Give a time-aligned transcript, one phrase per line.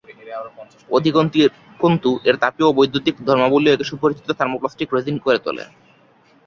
[0.89, 5.63] অধিকন্তু, এর তাপীয় ও বৈদ্যুতিক ধর্মাবলিও একে সুপরিচিত থার্মোপ্লাস্টিক রেসিন করে তোলে।